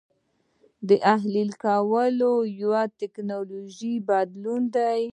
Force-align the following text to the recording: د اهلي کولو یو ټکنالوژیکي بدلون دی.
د 0.87 0.89
اهلي 1.13 1.43
کولو 1.63 2.31
یو 2.61 2.71
ټکنالوژیکي 2.99 4.05
بدلون 4.09 4.61
دی. 4.75 5.01